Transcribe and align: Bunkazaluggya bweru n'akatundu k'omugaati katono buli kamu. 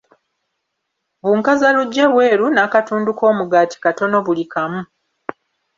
Bunkazaluggya 1.23 2.05
bweru 2.13 2.45
n'akatundu 2.51 3.11
k'omugaati 3.19 3.75
katono 3.83 4.17
buli 4.25 4.45
kamu. 4.53 4.81